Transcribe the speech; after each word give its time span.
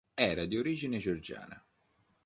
Era 0.19 0.47
di 0.47 0.57
origine 0.57 0.97
georgiana. 0.97 1.63